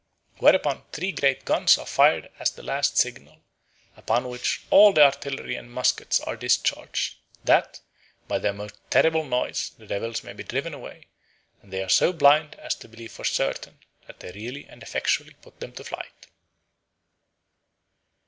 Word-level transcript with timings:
Whereupon 0.39 0.81
three 0.93 1.11
great 1.11 1.45
guns 1.45 1.77
are 1.77 1.85
fired 1.85 2.31
as 2.39 2.49
the 2.49 2.63
last 2.63 2.97
signal; 2.97 3.43
upon 3.95 4.29
which 4.29 4.63
all 4.71 4.93
the 4.93 5.03
artillery 5.03 5.55
and 5.55 5.71
musquets 5.71 6.19
are 6.21 6.35
discharged, 6.35 7.17
that, 7.43 7.81
by 8.27 8.39
their 8.39 8.51
most 8.51 8.75
terrible 8.89 9.23
noise 9.23 9.73
the 9.77 9.85
devils 9.85 10.23
may 10.23 10.33
be 10.33 10.41
driven 10.43 10.73
away; 10.73 11.05
and 11.61 11.71
they 11.71 11.83
are 11.83 11.87
so 11.87 12.11
blind 12.13 12.55
as 12.55 12.73
to 12.77 12.89
believe 12.89 13.11
for 13.11 13.23
certain, 13.23 13.77
that 14.07 14.21
they 14.21 14.31
really 14.31 14.65
and 14.65 14.81
effectually 14.81 15.35
put 15.39 15.59
them 15.59 15.71
to 15.73 15.83
flight." 15.83 16.25